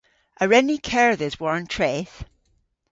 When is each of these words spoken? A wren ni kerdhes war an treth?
A 0.41 0.43
wren 0.47 0.67
ni 0.69 0.77
kerdhes 0.89 1.35
war 1.41 1.55
an 1.59 1.67
treth? 1.75 2.15